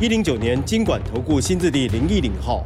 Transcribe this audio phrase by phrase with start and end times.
[0.00, 2.64] 一零九年经管投顾新字第零一零号。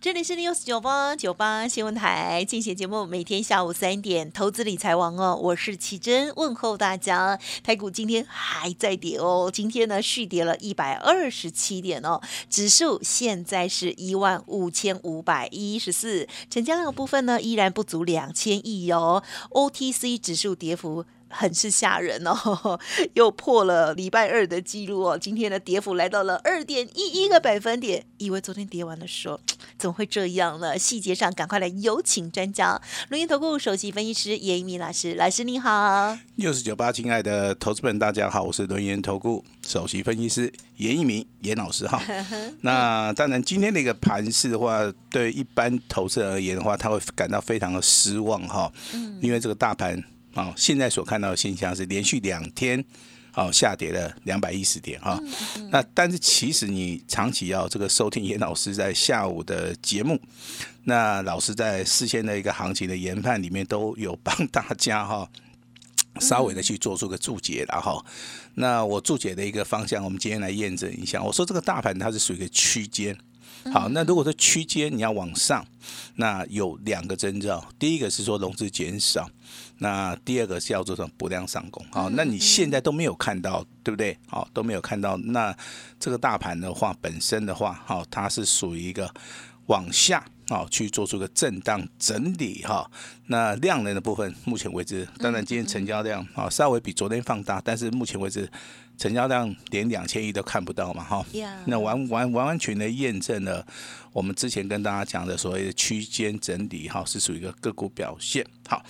[0.00, 7.38] 这里是 news 九八九八新闻台，进行节目，每天下午三点，投资理财王哦，我是奇珍，问候大家。
[7.62, 21.04] 台股今天还在跌哦，今天呢续跌了一百二十七点哦，指数现在是一万五千五百一十四，成交量部分呢依然不足两千亿哦，OTC 指数跌幅。
[21.36, 22.80] 很是吓人哦，
[23.14, 25.18] 又破了礼拜二的记录哦。
[25.18, 29.38] 今天的跌幅来到了二点一一个百分点，以为昨天跌完了，说
[29.78, 30.78] 怎么会这样呢？
[30.78, 36.16] 细节上赶快来有请专家，录音投顾首席分析师严一鸣老师，老师你好。
[36.36, 42.02] 六十九八，亲爱的投资们，大家好，我是轮研投顾首席分析师严一鸣严老师哈。
[42.62, 48.72] 那当然，今天的一个盘势的话，对一般投资人而言的话，他会感到非常的失望哈。
[48.94, 50.02] 嗯，因为这个大盘。
[50.36, 52.84] 啊，现在所看到的现象是连续两天，
[53.34, 55.18] 哦下跌了两百一十点哈。
[55.70, 60.20] 那但是其实你长期要这个收听严老师在下午的节目，
[60.84, 65.28] 那老师在事先的一个行情的研判里面都有帮大家哈，
[66.20, 68.04] 稍微的去做出个注解然后，
[68.54, 71.22] 那我注解的一个方向，我们今天来验证一下。
[71.22, 73.16] 我说这个大盘它是属于一个区间。
[73.72, 75.66] 好，那如果说区间你要往上，
[76.14, 79.28] 那有两个征兆，第一个是说融资减少，
[79.78, 81.84] 那第二个是要做成不量上攻。
[81.90, 84.16] 好，那你现在都没有看到，对不对？
[84.26, 85.56] 好，都没有看到，那
[85.98, 89.12] 这个大盘的话，本身的话，好，它是属于一个
[89.66, 92.90] 往下啊去做出个震荡整理哈。
[93.26, 98.48] 那量能的部分，目前为止，当然今天成交量啊稍微比昨天放大，但是目前为止。
[98.98, 101.22] 成交量连两千亿都看不到嘛，哈，
[101.66, 103.62] 那完完完完全的验证了
[104.10, 108.42] 我们之前跟大家讲的所谓的区间整理，哈，是属于一个个股表现。
[108.66, 108.82] 好，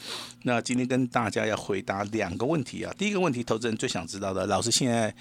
[0.45, 2.95] 那今天跟大家要回答两个问题啊。
[2.97, 5.13] 第一个问题，投资人最想知道的，老师现在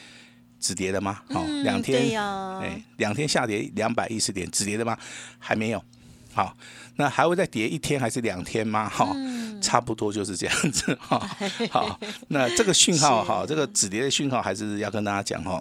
[0.59, 1.19] 止跌了吗？
[1.31, 2.22] 好，两天，
[2.62, 4.95] 哎，两天下跌两百一十点，止跌了吗？
[5.40, 5.84] 还没有。
[6.35, 6.56] 好，
[6.97, 8.88] 那还会再跌一天还是两天吗？
[8.88, 9.16] 哈。
[9.62, 11.18] 差不多就是这样子哈，
[11.72, 15.59] 好，那这个讯号哈，这个止跌的讯号还是要跟大家讲哈，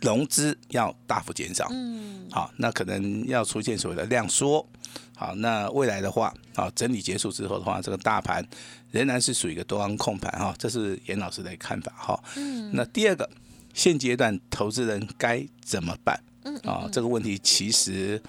[0.00, 4.66] 融资要大幅减少，嗯，好，那可能要出现所谓的量缩，
[5.14, 8.44] 好，那未来的话，好，整理结束之后的话，这个大盘
[8.90, 13.30] 仍然是属于一个多方控盘哈，这是严老师的看法哈，嗯，那第二个，
[13.74, 16.18] 现阶段投资人该怎么办？
[16.42, 18.20] 嗯，啊，这个问题其实。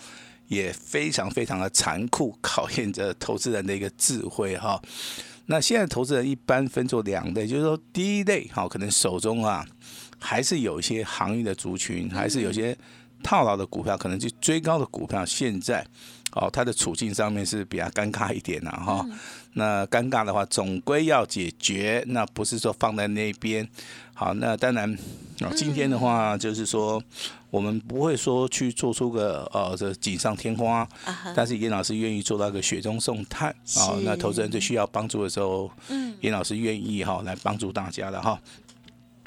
[0.47, 4.81] 也非常非常的残酷，考验着投资人的一个智慧哈。
[5.47, 9.65] 那现在投资人一般分作两类，就是说第一类哈，可能手中啊
[10.17, 12.75] 还是有一些行业的族群，还是有些
[13.21, 15.85] 套牢的股票，可能去追高的股票，现在
[16.35, 19.03] 哦他的处境上面是比较尴尬一点的哈。
[19.53, 23.67] 那尴尬的话，总归要解决，那不是说放在那边。
[24.13, 24.93] 好，那当然
[25.39, 27.01] 啊，今天的话就是说。
[27.51, 30.85] 我们不会说去做出个呃这锦上添花，
[31.33, 33.95] 但是严老师愿意做到个雪中送炭啊。
[34.03, 38.37] 那投资人最需要帮助的时候，嗯，严老师愿意哈来帮助大家的哈。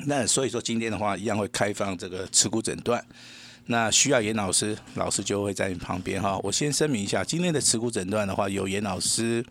[0.04, 3.02] 那所以说今天的话，一样会开放这个持股诊断。
[3.70, 6.38] 那需要严老师，老师就会在你旁边哈。
[6.42, 9.44] 我先声明一下，今天的持股诊断的话，有严老师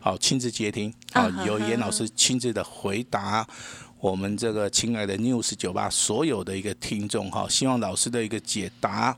[0.00, 3.46] 好亲自接听，好由严老师亲自的回答。
[4.00, 9.16] 我们这个亲爱的 News 酒吧所有的一个听众哈，希望老师的一个解答，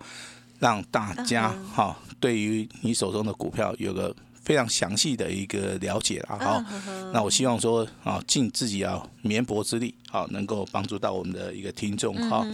[0.59, 6.65] 让大家哈对于你手中的股票有个非常详细的一个了解了哈。
[7.13, 12.47] 那我希望说啊，尽自己啊绵薄之力，好能够帮助到我们的一个听众哈。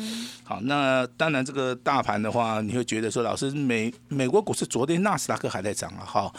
[0.45, 6.33] 好，那当然这个大盘的话，你会觉得说，老师美美国股市昨天纳斯达克还在涨了哈。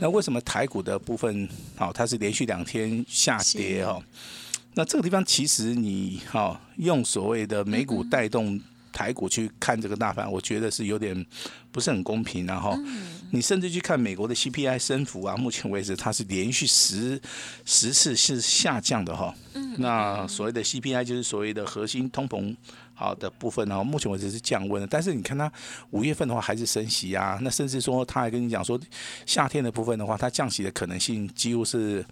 [0.00, 4.00] 那为什么台股的部分好，它是连续两天下跌哈？
[4.74, 8.60] 那这个地方其实你哈用所谓的美股带动
[8.96, 11.26] 台股去看这个大盘，我觉得是有点
[11.70, 12.46] 不是很公平。
[12.46, 12.74] 然后
[13.30, 17.20] 你甚至去看美国的 CPI 升幅啊，目前为止它是连续十
[17.66, 19.34] 十次是下降的哈。
[19.76, 22.56] 那所谓的 CPI 就是所谓的核心通膨
[22.98, 25.52] 好的部分呢，目前为止是降温的，但是你看它
[25.90, 28.80] 五月份的话还是升息啊，那甚至说他还跟你讲说，
[29.26, 32.02] 夏天的部分的话，它降息的可能性几乎是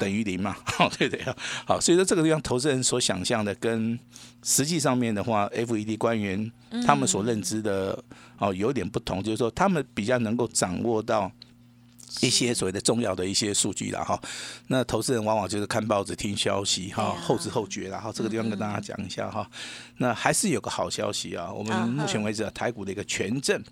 [0.00, 0.56] 等于零嘛，
[0.96, 1.34] 对不对？
[1.66, 3.98] 好，所以说这个地方投资人所想象的跟
[4.44, 6.50] 实际上面的话，FED 官员
[6.86, 8.00] 他们所认知的
[8.38, 11.30] 哦有点不同，就是说他们比较能够掌握到。
[12.22, 14.18] 一些所谓的重要的一些数据了哈，
[14.68, 19.48] 那投资人往往就是看报纸、听消息哈，后知后觉然后这个地方跟大家讲一下哈。
[19.98, 23.62] 那还是有个好消息啊，我们目前为止台股的一个权证，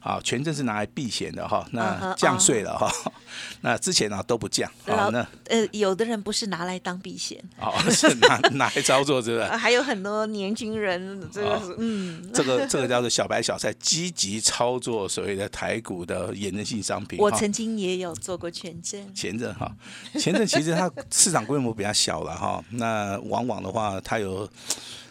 [0.00, 2.90] 啊，权证是拿来避险的哈，那降税了哈，
[3.60, 9.44] 那之前呢都不降啊，那呃有的人不是拿来当避险， 哦是拿 拿来操作是不是？
[9.50, 17.18] 还有很多年轻人这个嗯，这个这个叫做小白小菜，积极操作所谓的台股的衍生性商品。
[17.18, 19.70] 我曾经也有做过权证，前证哈，
[20.18, 24.48] 前证其实它市场规模比较小了哈，那往往的话它有。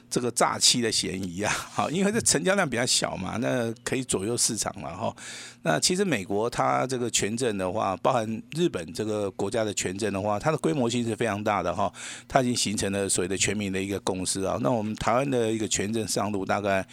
[0.09, 5.15] 这个诈欺的嫌疑啊， 好，因为这成交量比较小嘛，那可以左右市场了哈。
[5.63, 11.91] 那其实美国它这个权证的话，包含日本这个国家的权证的话，它的规模性是非常大的哈，
[12.27, 14.57] 它已经形成了所谓的全民的一个共识啊。
[14.61, 16.85] 那我们台湾的一个权证上路，大概。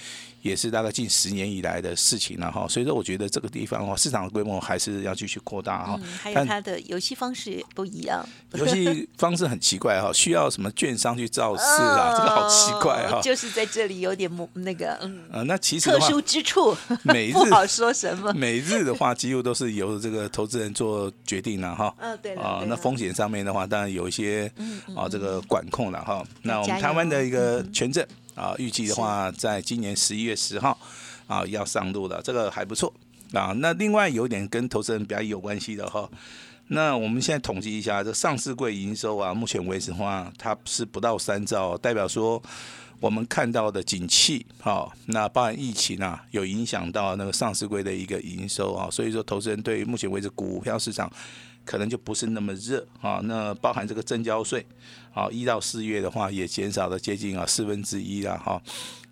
[0.43, 6.01] 也是大概近十年以来的事情了哈，所以说我觉得这个地方哦，市场的规模还是要继续扩大哈。
[6.21, 13.21] 还有它的游戏方式也不一样，游戏方式很奇怪哈，需要什么券商去造势啊， 这个好奇怪哈。
[13.21, 18.33] 就是在这里有点那个嗯，呃，那其实特殊之处，每日不好说什么。
[18.37, 21.95] 每日的话，几乎都是由这个投资人做决定了哈。
[21.99, 24.51] 嗯，对啊，那风险上面的话，当然有一些
[24.97, 26.25] 啊这个管控了哈。
[26.43, 28.07] 那我们台湾的一个权证。
[28.35, 30.79] 啊，预计的话，在今年十一月十号
[31.27, 32.91] 啊要上路了，这个还不错
[33.35, 33.53] 啊。
[33.59, 36.09] 那另外有点跟投资人比较有关系的哈，
[36.69, 42.43] 那我们现在统计一下，这上市柜营收啊，目前为止的话，它是不到三兆，代表说
[43.01, 51.11] 我们看到的景气哈，那包含疫情啊，有影响到那个上市柜的一个营收啊，所以说投资人对于目前为止股票市场
[51.65, 53.21] 可能就不是那么热啊。
[53.25, 54.65] 那包含这个增交税。
[55.15, 58.59] 好，一到四月的话也减少了接近啊四分之一了哈，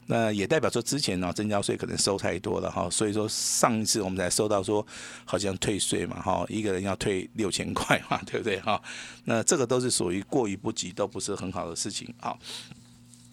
[0.06, 4.86] 那也代表说之前呢增交税可能收太多了哈，所以说上一次我们才收到说
[5.26, 8.80] 好像退税嘛哈，一个人要退六千块嘛，对不对哈？
[9.24, 12.38] 那这个都是属于过于不及，都不是很好的事情好，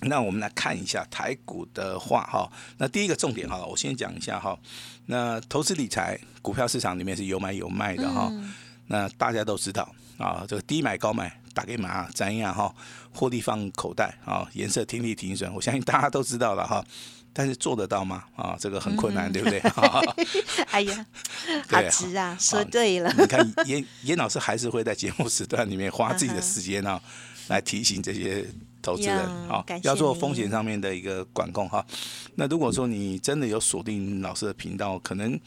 [0.02, 4.58] 那我们来看一下台股的话哈，那第一个重点哈，我先讲一下哈，
[5.08, 8.32] 那投资理财股票市场里面是有买有卖的哈，
[8.88, 11.40] 那大家都知道啊，这个低买高卖。
[11.58, 12.72] 打给马怎样哈？
[13.12, 16.86] 获利放口袋啊，颜色听力停损，我相信大家都知道了哈。
[17.34, 18.24] 但是做得到吗？
[18.36, 19.58] 啊，这个很困难，对不对？
[20.70, 21.06] 哎呀，
[21.68, 22.38] 好值啊！
[22.40, 23.12] 说对了。
[23.18, 27.02] 你看严严老师还是会在节目时段里面花自己的时间啊，
[27.48, 28.46] 来提醒这些
[28.88, 29.20] 投资人
[29.50, 31.86] 啊，要做风险上面的一个管控哈。
[32.36, 35.38] 那如果说你真的有锁定老师的频道，可能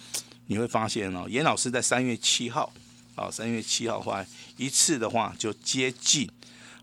[0.49, 2.71] 你会发现哦，严老师在三月七号。
[3.17, 4.25] 啊，三月七号的话，
[4.57, 6.31] 一次的话就接近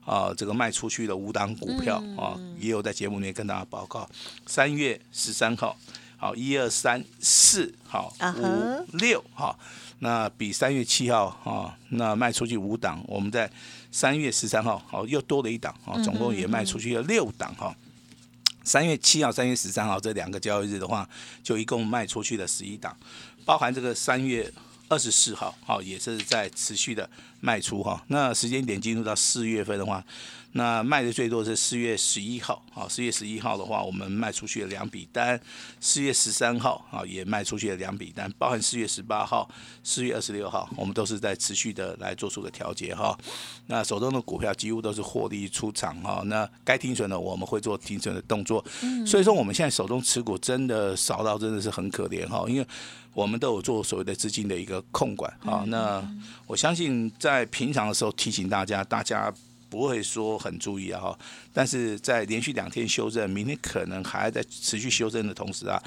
[0.05, 4.07] 啊，这个卖出去的五档股票啊，也有在节目里面跟大家报告。
[4.45, 5.75] 三月十三号，
[6.17, 9.57] 好，一二三四，好，五六，好，
[9.99, 13.49] 那比三月七号啊，那卖出去五档，我们在
[13.91, 17.75] 三月十三号，好，又多了一档啊，总共也卖出去了六档哈。
[18.63, 21.07] 三月七号、三月十三号这两个交易日的话，
[21.41, 22.97] 就一共卖出去了十一档，
[23.45, 24.51] 包含这个三月。
[24.89, 27.09] 二十四号，好，也是在持续的
[27.41, 28.01] 卖出哈。
[28.07, 30.01] 那时间点进入到四月份的话。
[30.57, 35.39] 那卖的最多是四月十一号，啊，四月十一号的话，我们卖出去了两笔单，
[35.79, 39.47] 四月十三号啊也卖出去了两笔单，包含四月十八号、
[39.83, 43.15] 四月二十六号，我们都是在持续的来做出个调节哈。
[43.67, 48.65] 那手中的股票几乎都是获利出场哈，那该停损的我们会做停损的动作，
[49.05, 52.67] 所以说我们现在手中持股真的少到真的是很可怜哈，因为
[53.13, 55.63] 我们都有做所谓的资金的一个控管啊。
[55.67, 56.03] 那
[56.47, 59.31] 我相信在平常的时候提醒大家，大家。
[59.69, 61.19] 不会说很注意啊哈，
[61.53, 65.81] 但是在连续两天修正，明天可能还在持续修正的同时啊，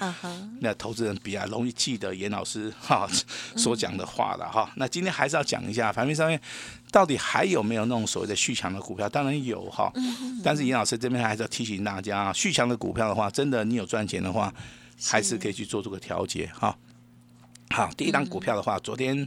[0.60, 3.08] 那投资人比较容易记得严老师哈
[3.56, 4.70] 所讲的话了哈。
[4.76, 6.40] 那今天还是要讲一下盘面上面
[6.90, 9.08] 到底还有没有那种所谓的续强的股票？
[9.08, 9.92] 当然有哈，
[10.44, 14.52] 但是严老师这边还是要提醒大家，续强的股票的话，真的你有赚钱的话，
[15.02, 16.76] 还是可以去做这个调节哈。
[17.70, 19.26] 好，第一档股票的话，昨天。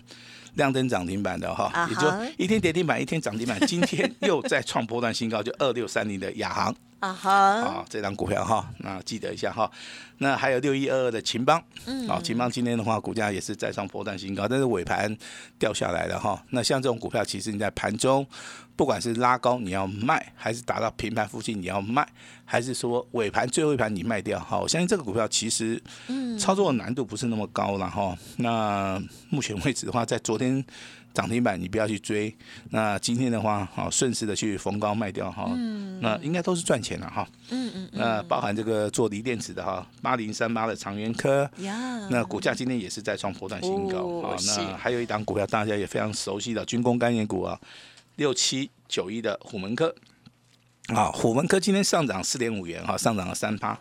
[0.56, 2.02] 亮灯涨停板的哈啊，也就
[2.38, 9.70] 一天跌停板，一天涨停板，今天又再创波段新高，就二六三零的亚航啊哈，啊，这张股票哈，那记得一下哈。
[10.20, 15.14] 那还有六一二二的秦邦，嗯啊，秦邦今天的话，股价也是再创波段新高，但是尾盘
[15.60, 16.42] 掉下来了哈。
[16.52, 18.26] 那像这种股票，其实你在盘中，
[18.78, 22.08] 不管是拉高你要卖，还是打到平盘附近你要卖，
[22.46, 28.18] 还是说尾盘最后一盘你卖掉，哈，我相信这个股票其实嗯操作的难度不是那么高了哈。
[28.38, 28.98] 那
[29.30, 30.64] 目前为止的话，在昨天。
[31.14, 32.36] 涨停板你不要去追，
[32.72, 35.52] 那今天的话，好顺势的去逢高卖掉哈，
[36.02, 37.28] 那应该都是赚钱了哈。
[37.50, 41.50] 嗯嗯那包含这个做锂电池的哈，八零三八的长源科，
[42.10, 44.34] 那股价今天也是在创波段新高啊。
[44.34, 44.60] 哦是。
[44.62, 47.60] 那还有一档股票大家也非常熟悉的军工概念股啊，
[48.16, 49.94] 六七九一的虎门科。
[50.88, 53.80] 啊，虎门科今天上涨四点五元哈，上涨了三趴。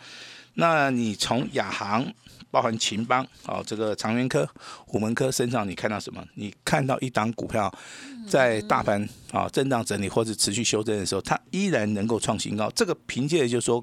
[0.55, 2.13] 那你从亚航。
[2.51, 4.47] 包含秦邦哦，这个长源科、
[4.85, 6.23] 虎门科身上，你看到什么？
[6.35, 7.73] 你看到一档股票
[8.29, 12.71] 在大盘啊震荡整理或者持续修正的时候，它依然能够创新高。
[12.73, 13.83] 这个凭借就是说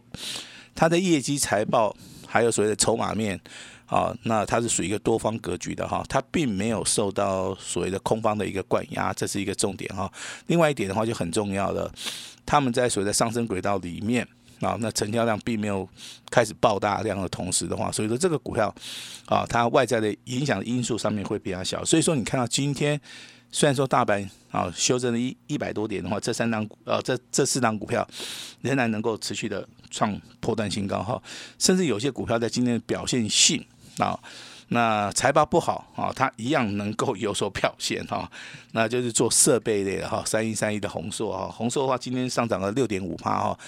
[0.75, 1.97] 它的业绩财报，
[2.27, 3.41] 还有所谓的筹码面
[3.87, 10.07] 啊，那它是属于一个多方格局的哈，它并没有受到所谓的空方的一个灌压，这是一个重点哈。
[10.45, 11.91] 另外一点的话就很重要了，
[12.45, 14.27] 他们在所谓的上升轨道里面。
[14.61, 15.87] 啊，那成交量并没有
[16.29, 18.73] 开始爆大量的同时的话，所以说这个股票
[19.25, 21.83] 啊，它外在的影响因素上面会比较小。
[21.85, 22.99] 所以说你看到今天
[23.51, 28.07] 虽然说大盘啊修正了一一百多点的话，这三档呃这这四档股票
[28.61, 31.21] 仍然能够持续的创破断新高哈，
[31.57, 33.65] 甚至有些股票在今天的表现性
[33.97, 34.19] 啊。
[34.71, 38.29] 那财报不好啊，它一样能够有所表现哈。
[38.73, 43.59] 那就是做设备类的哈，三一三一的红硕哈，红硕的话今天上涨了六点五帕哈。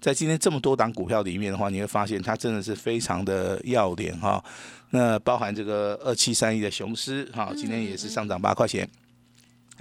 [0.00, 4.42] 在今天这么多档股票里面的话，你会发现它真的是非常的要点哈。
[4.90, 8.88] 那包含这个二七三一的雄狮哈，今天也是上涨八块钱，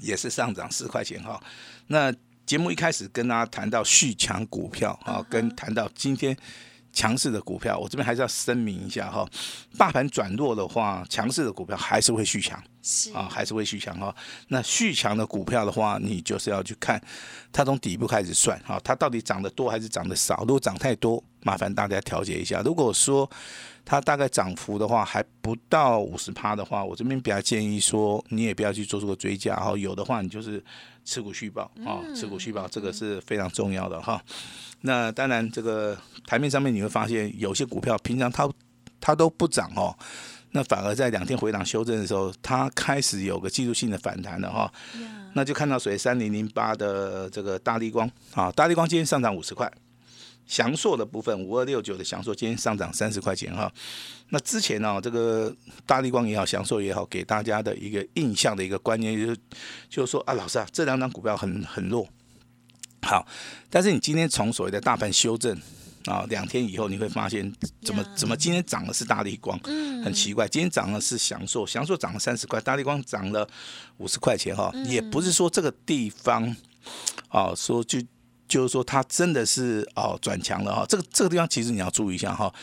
[0.02, 1.42] 也是上涨四块钱哈。
[1.88, 2.14] 那
[2.46, 6.36] 节目一开始跟大家谈到续强股票啊，跟谈到今天
[6.98, 9.24] 强势的股票，我这边还是要声明一下哈，
[9.78, 12.60] 大盘转弱的话，强势的股票还是会续强。
[12.82, 14.16] 是啊，还是会续强哈。
[14.48, 17.00] 那续强的股票的话，你就是要去看
[17.52, 20.40] 它从底部开始算哈，它到底涨得多还是涨得少？
[20.40, 22.62] 如果涨太多，麻烦大家调节一下。
[22.62, 23.30] 如果说
[23.86, 29.78] 它大概涨幅的话还不到五十趴的话，我这边比较建议说，你也不要去做出个追加哈。
[29.78, 30.64] 有的话，你就是
[31.08, 34.22] 持股续报啊，持股续报这个是非常重要的哈。
[34.82, 38.48] 那当然，这个台面上面你会发现有些股票平常它
[39.00, 39.96] 它都不涨哦。
[40.52, 44.70] 那反而在两天回档修正的时候，它开始有个技术性的反弹了哈。
[45.34, 49.72] 那就看到谁三零零八的这个大力光啊，大力光今天上涨五十块，
[50.48, 53.72] 翔硕的部分五二六九的翔硕今天上涨三十块钱哈。
[54.30, 55.54] 那之前呢、这个
[55.86, 59.38] 大力光也好，翔硕也好，给大家的一个印象的一个观念就是，
[59.90, 62.08] 就是说啊，老师啊，这两张股票很很弱。
[63.04, 63.28] 好，
[63.70, 65.56] 但是你今天从所谓的大盘修正。
[66.06, 73.46] 啊，两天以后你会发现，怎么怎么今天涨的是大力光，嗯很奇怪，今天涨的是翔硕，翔硕涨了三十块，大力光涨了
[73.98, 76.56] 五十块钱哈，也不是说这个地方，
[77.28, 78.00] 啊，说就
[78.48, 82.54] 就是说它真的是哦转强了哈，这个这个地方其实你要注意一下哈，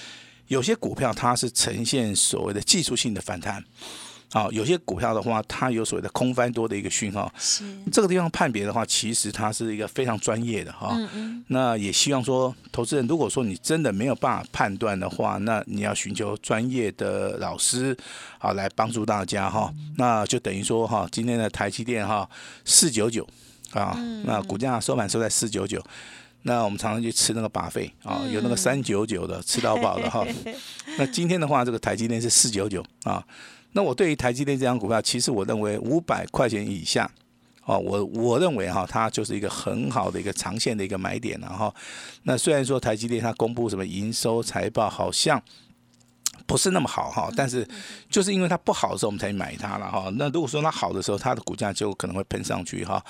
[0.48, 3.62] 有些股票它是呈现所谓的技术性的反弹。
[4.32, 7.32] 好，有些股票的话，它有所谓的空翻多的一个讯号。
[7.38, 7.62] 是
[7.92, 10.88] 这个地方判别的话，其实它是一个非常专业的哈。
[10.98, 17.96] 嗯嗯那也希望说，投资人如果说你真的没有办法判断的话，那你要寻求专业的老师
[18.38, 19.72] 啊来帮助大家哈。
[19.98, 22.28] 那就等于说哈，今天的台积电哈
[22.64, 23.24] 四九九
[23.74, 25.82] 啊，那股价收盘收在四九九。
[26.46, 30.26] 那我们常常去吃那个把费啊，有那个三九九的吃到饱的哈。
[30.98, 33.24] 那今天的话，这个台积电是四九九啊。
[33.72, 37.10] 那我对于台积电这张股票，其实我认为五百块钱以下，
[37.64, 41.74] 哦，我我认为哈，它就是一个很好的一个长线的一个买点了哈。
[42.24, 45.42] 那虽然说台积电它公布什么营收财报，好像。
[46.46, 47.66] 不是那么好哈，但是
[48.10, 50.10] 就是因为它不好的时候，我们才买它了哈。
[50.16, 53.04] 那如果说它好的时候，它的股价就可能会喷上去哈。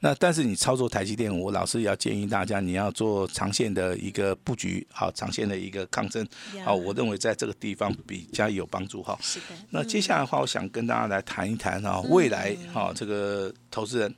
[0.00, 6.26] 那但是你操作台积电，我老师也要建议大家，你要做长线的一个布局，好，长线的一个抗争，
[6.64, 9.16] 好，我认为在这个地方比较有帮助哈。
[9.20, 14.14] 是的，那接下来的话，我想跟大家来谈一谈哈，未来哈这个投资人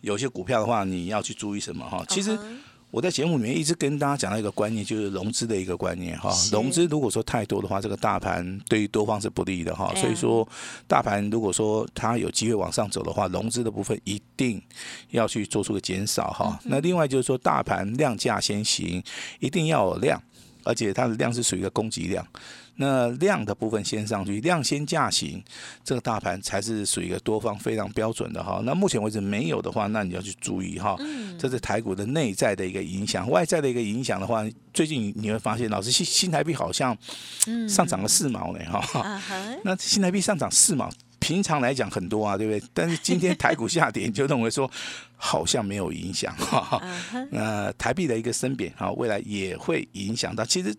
[0.00, 2.04] 有些股票的话，你要去注意什么哈？
[2.08, 2.38] 其实。
[2.94, 6.32] 我在节目里面一直跟大家讲到一个观念，就是融资的一个观念哈。
[6.52, 9.92] 融资如果说太多的话，这个大盘对于多方是不利的哈。
[9.96, 10.48] 所以说，
[10.86, 14.62] 大盘如果说它有机会往上走的话，融资的部分一定
[15.10, 16.56] 要去做出个减少哈。
[16.66, 19.02] 那另外就是说，大盘量价先行，
[19.40, 20.22] 一定要有量。
[20.66, 22.26] 而且它的量是属于一个供给量。
[22.76, 25.42] 那量的部分先上去，量先价行，
[25.84, 28.62] 这个大盘才是属于一个多方非常标准的哈。
[28.64, 30.96] 那目前为止没有的话，那你要去注意哈。
[31.38, 36.96] 这是台股的内在的一个影响，外在的一个影响的话，最近你会发现，老师新新台币好像
[37.68, 39.20] 上涨了四毛呢哈。
[39.64, 42.62] 那新台币上涨四毛，平常来讲很多啊，对不对？
[42.72, 44.70] 但是今天台股下跌，你就认为说。
[45.16, 46.82] 好像没有影响 哈，
[47.30, 50.44] 那 台币的一个升贬啊，未来也会影响到。
[50.44, 50.74] 其实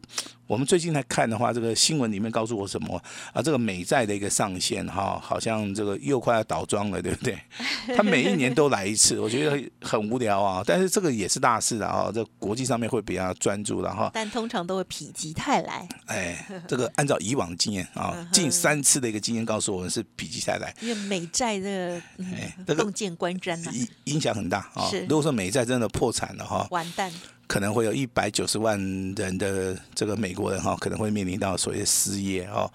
[0.48, 3.02] 我们最近来看的话，这个新闻里面告诉我什么
[3.34, 3.42] 啊？
[3.42, 7.38] 这个美债的一个上限哈，好像这个又快要倒装了，对不对？
[7.98, 10.62] 它每一年都来一次，我觉得很无聊啊。
[10.66, 14.12] 但是这个也是大事的啊，这国际上面会比较专注的哈。
[14.14, 15.88] 但通常都会否极泰来。
[16.06, 20.72] 哎，这个按照以往的经验啊，近三次的一个经验告诉我们是否极泰来。
[20.82, 24.36] 因为美债的哎，这个洞见观瞻呐，影影响。
[24.36, 24.92] 很大啊！
[25.08, 27.10] 如果说美债真的破产了哈，完蛋，
[27.48, 28.78] 可能会有一百九十万
[29.16, 32.70] 人的这个美国人哈，可能会面临到所谓的失业哦。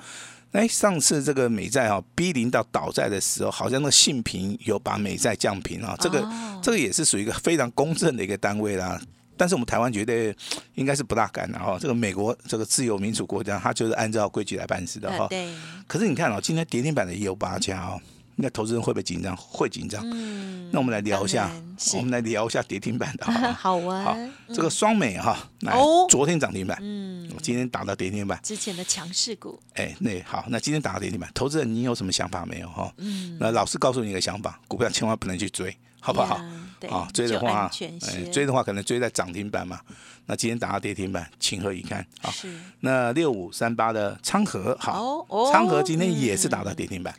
[0.53, 6.27] 哎，上次这个美债哈逼临到倒债的时候，好像那信评有把美债降平啊，这个
[6.63, 8.99] 这个也是属于一个非常公正的一个单位啦。
[9.37, 10.35] 但是我们台湾绝对
[10.75, 11.79] 应该是不大敢的哈。
[11.79, 15.27] 这个美国这个自由民主国家，它就是按照规矩来办事的哈。
[15.29, 15.55] 对。
[15.87, 18.01] 可是你看哦，今天跌停板的也有八家哦。
[18.41, 19.37] 那投资人会不会紧张？
[19.37, 20.03] 会紧张。
[20.13, 21.51] 嗯，那我们来聊一下，
[21.97, 23.27] 我们来聊一下跌停板的。
[23.55, 24.05] 好啊。
[24.05, 24.17] 好，
[24.53, 25.75] 这个双美哈，来，
[26.09, 28.41] 昨天涨停板，嗯，今天打到跌停板。
[28.43, 29.61] 之前的强势股。
[29.75, 32.93] 哎，那好，那今天打到跌停板，投资人你有什么想法没有哈？
[32.97, 36.41] 嗯，那老师告诉你一个想法，股票千万不能去追，好不好？
[36.79, 36.89] 对。
[36.89, 37.71] 啊，追的话，
[38.09, 39.81] 哎，追的话可能追在涨停板嘛。
[40.27, 42.07] 那今天打到跌停板，情何以堪？
[42.21, 42.55] 好，是。
[42.81, 47.13] 那六五三八的昌河，好，昌河今天也是打到跌停板。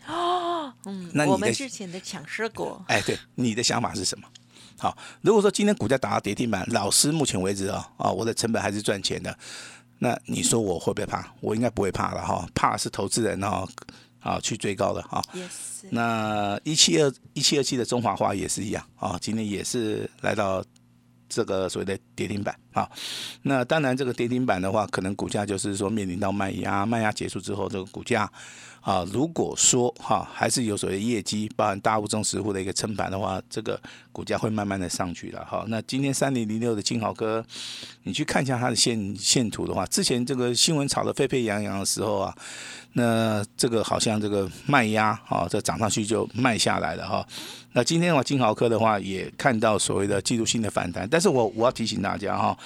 [0.85, 4.27] 嗯，那我们之前的抢势股，哎，对，你的想法是什么？
[4.77, 9.37] 好，如果说今天股价打到跌停板，老师目前为止啊，啊，我的成本还是赚钱的，
[9.99, 11.31] 那你说我会不会怕？
[11.39, 13.67] 我应该不会怕了哈，怕是投资人哦，
[14.21, 15.23] 啊，去追高的哈。
[15.91, 20.65] 那一七二一七二七的中华化也是一样啊，今天也是来到
[21.29, 22.89] 这个所谓的跌停板啊。
[23.43, 28.31] 那当然，这个跌停板的话，可能股价就是说面临到卖压，卖压结束之后，这个股价。
[28.81, 33.79] 啊，如果说哈还是有所谓业绩，包含大物中实户的一个撑盘的话，这个
[34.11, 35.63] 股价会慢慢的上去了哈。
[35.67, 37.45] 那今天三零零六的金豪哥，
[38.03, 42.35] 你去看一下它的线线图的话，之前这个新闻炒得沸沸扬扬的时候啊，
[42.93, 47.25] 那这个好像这个卖压啊，这涨上去就卖下来了哈。
[47.73, 52.57] 那今天的话，金豪科的话也看到所谓的季度性的反弹，但是我我要提醒大家哈，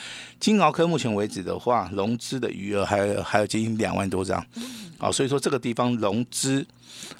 [0.46, 4.38] 金鳌科目前为止的话，融资的余额还有还有接近两万多张。
[5.00, 6.64] 啊，所以说这个地方融资，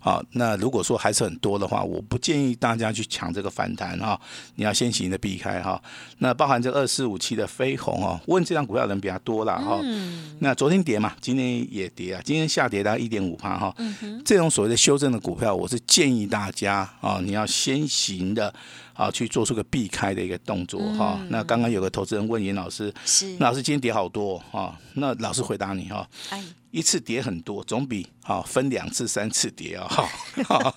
[0.02, 4.20] 好，那如果说还是很多的话，我不建议大家去抢这个反弹哈，
[4.56, 5.82] 你要先行的避开哈。
[6.20, 9.80] 那包含这二四五七的飞鸿哦，问这张股票的人比较多了哈。
[9.84, 13.74] 嗯那昨天跌嘛，今天也跌啊，今天下跌到一点五趴哈。
[14.26, 18.54] 这种所谓的修正的股票，我是建议大家啊，你要先行的。
[18.96, 21.20] 啊，去做出个避开的一个动作哈。
[21.28, 24.74] 那刚刚有个投资人问严老师，是老师今天跌好多哈。
[24.94, 26.08] 那老师回答你哈，
[26.76, 30.76] 一次跌很多，总比啊分两次、三次跌啊哈。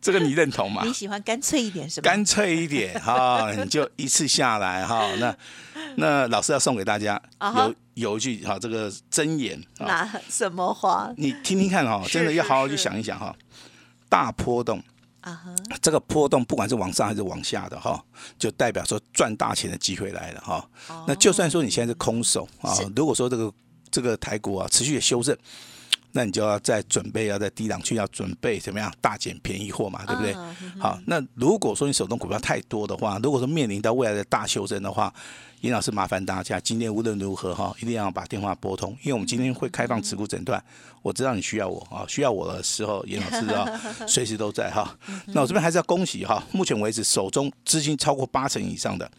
[0.00, 0.82] 这个你认同吗？
[0.82, 2.10] 你喜欢干脆一点是吧？
[2.10, 5.06] 干脆一点哈，你就一次下来哈。
[5.16, 5.36] 那
[5.96, 11.12] 那老师要送给大家有有一句哈这个真言啊，什么话？
[11.18, 13.36] 你听听看哈，真的要好好去想一想哈。
[14.08, 14.82] 大波动。
[15.20, 15.38] 啊
[15.82, 18.02] 这个波动不管是往上还是往下的哈，
[18.38, 20.66] 就代表说赚大钱的机会来了哈。
[21.06, 23.52] 那就算说你现在是空手啊，如果说这个
[23.90, 25.36] 这个台股啊持续的修正，
[26.12, 30.34] 那你就要在准备要在低档区要准备怎么样大捡便宜货嘛，对不对？
[30.78, 35.12] 好，那如果说你手中股票太多的话，如果说面临到未来的大修正的话。
[35.60, 40.64] 严老师，麻烦大家今天无论如何哈，一定要把电话拨通，因为我们今天会开放持股诊断。
[41.02, 44.96] 我知道你需要我啊，需要我的时候，严老师啊， 随时都在哈。
[45.26, 49.10] 那我这边还是要恭喜哈，目前为止手中资金超过八成以上的，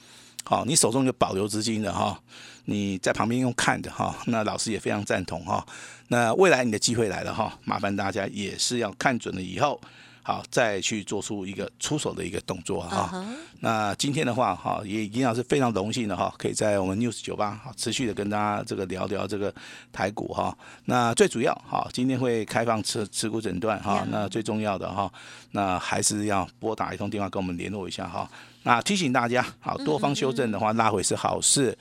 [0.44, 2.20] 好，你手中有保留资金的哈，
[2.66, 5.66] 你在旁边用看的哈，那老师也非常赞同哈。
[6.08, 9.80] 那未来你的机会来了哈，麻烦大家也是要看准了以后。
[10.24, 13.26] 好，再去做出一个出手的一个动作哈。
[13.60, 19.54] 那今天的话，哈，也一样是非常荣幸的哈，可以在我们 News 九八好持续的跟大家这个聊聊这个
[19.92, 20.56] 台股哈。
[20.86, 24.06] 那最主要哈，今天会开放持持股诊断哈。
[24.12, 25.12] 那最重要的哈，
[25.52, 28.30] 那还是要拨打一通电话跟我们联络一下哈。
[28.64, 31.76] 那提醒大家，好，多方修正的话拉回是好事。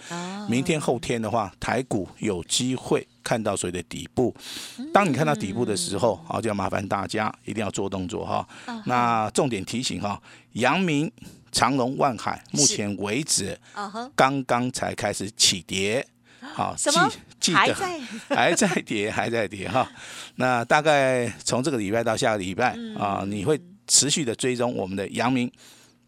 [0.48, 3.06] 明天后天的话，台股有机会。
[3.30, 4.34] 看到所谓的底部，
[4.92, 8.44] 当你看到底部的时候，好就要麻烦大家一定要做动作哈。
[8.86, 10.20] 那重点提醒哈，
[10.54, 11.08] 阳明、
[11.52, 13.56] 长隆、万海，目前为止
[14.16, 16.04] 刚刚才开始起跌，
[16.40, 16.90] 好，记？
[17.38, 18.00] 记得还在
[18.34, 19.88] 还在跌，还在跌哈。
[20.34, 25.48] 那大概从这个礼拜到下个礼拜嗯啊，你会持续的追踪我们的阳明、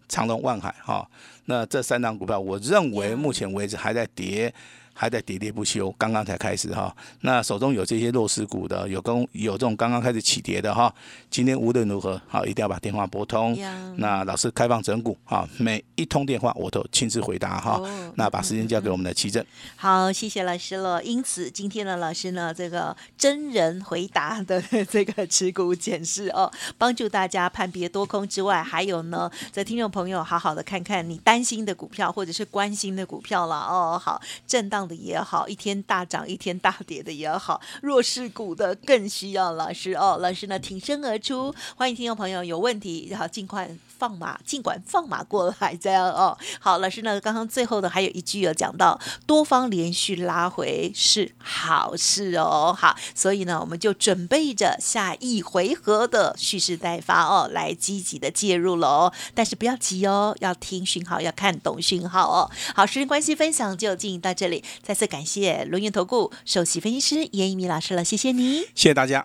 [0.08, 1.08] 长隆、万海哈。
[1.44, 4.52] 那这三档股票，我认为目前为止还在跌。
[4.92, 6.94] 还在喋喋不休，刚刚才开始哈。
[7.20, 10.92] 那手中有这些弱势股的，有跟有这种刚刚开始起跌的哈，
[11.30, 13.56] 今天无论如何，好一定要把电话拨通。
[13.96, 17.78] 那老师开放整股哈，每一通电话我都亲自回答哈。
[17.78, 19.42] 哦那把时间交给我们的齐正。
[19.74, 21.02] 好，谢谢老师了。
[21.02, 33.98] 因此，今天呢，老师呢，这个真人回答的这个持股检视哦，帮助大家判别多空之外，还有呢，在听众朋友好好的看看你担心的股票或者是关心的股票了哦。
[33.98, 40.18] 好，震荡的也好，一天大涨一天大跌的也好，弱势股的更需要老师哦。
[40.20, 43.70] 老师呢挺身而出，欢迎听众朋友有问题，然后尽快
[44.02, 46.36] 放马，尽管放马过来这样哦。
[46.58, 52.76] 好，老师呢刚刚最后的还有一句有讲到，多方连续拉回是好事哦。
[52.76, 59.12] 好，所以呢我们就准备着下一回合的蓄势待发哦，来积极的介入了哦。
[59.34, 62.50] 但是不要急哦，要听讯号，要看懂讯号哦。
[62.74, 68.62] 好，时间关系分享就进行到这里，再次感谢轮源投顾首席分析师严一鸣老师了，谢谢你。
[68.74, 69.24] 谢谢大家。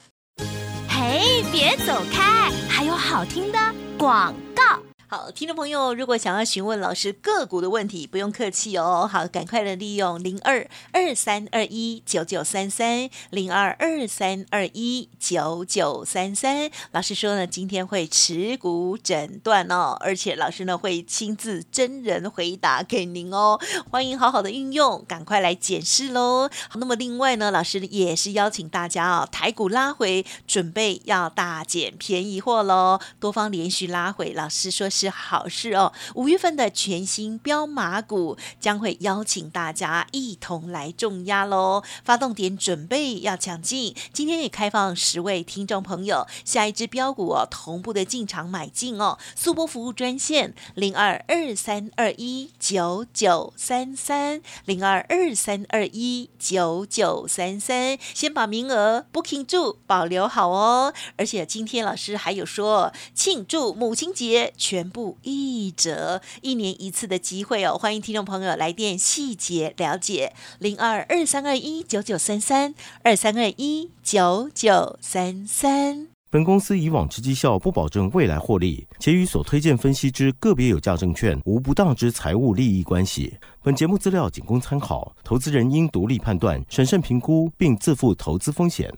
[0.87, 3.57] 嘿，别走开，还有好听的
[3.97, 4.86] 广告。
[5.09, 9.09] 好，听众朋友，如果想要询问老师个股的问题，不用客气哦。
[9.09, 16.69] 好，赶快的利用零二二三二一九九三三零二二三二一九九三三。
[16.91, 23.57] 老师说呢，今天会持股诊断哦，而且老师呢会亲自真人回答给您哦。
[23.89, 26.49] 欢迎好好的运用，赶快来检视喽。
[26.67, 32.99] 好，那么另外呢，老师也是邀请大家哦，台股拉回，准备要大捡便宜货喽。
[33.21, 35.93] 多方连续拉回，老师说是好事哦。
[36.15, 41.83] 五月份的全新标马股将会邀请大家一同来重压喽。
[42.03, 49.19] 发动点准备要抢进，今天也开放十位听众朋友，下一支标股哦同步的进场买进哦。
[49.35, 60.91] 速播服务专线零二二三二一九九三三零二二三二一九九三三，先把名额 booking 住，保留好哦。
[61.17, 72.73] 而且今天老师还有说，庆祝母亲节全全部一折，一年一次的机会哦，欢迎听众朋友来电细节了解零二二三二一九九三三
[73.03, 76.07] 二三二一九九三三。
[76.29, 83.35] 本公司以往之绩效不保证未来获利，且与所推荐分析之个别有价证券无不当之财务利益关系。
[83.61, 88.89] 本节目资料仅供参考，投资人应独立判断、审慎评估，并自负投资风险。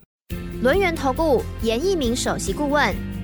[0.62, 2.94] 轮源投顾严一鸣首席顾问，